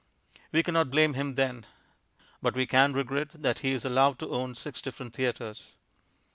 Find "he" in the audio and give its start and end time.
3.59-3.71